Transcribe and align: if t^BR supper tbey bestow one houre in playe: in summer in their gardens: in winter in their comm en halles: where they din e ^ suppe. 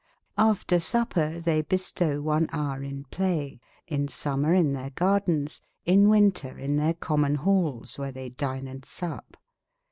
if 0.35 0.65
t^BR 0.65 0.81
supper 0.81 1.39
tbey 1.39 1.69
bestow 1.69 2.21
one 2.23 2.47
houre 2.47 2.83
in 2.83 3.03
playe: 3.11 3.59
in 3.85 4.07
summer 4.07 4.51
in 4.51 4.73
their 4.73 4.89
gardens: 4.89 5.61
in 5.85 6.09
winter 6.09 6.57
in 6.57 6.77
their 6.77 6.95
comm 6.95 7.23
en 7.23 7.35
halles: 7.35 7.99
where 7.99 8.11
they 8.11 8.29
din 8.29 8.67
e 8.67 8.71
^ 8.71 8.81
suppe. 8.83 9.35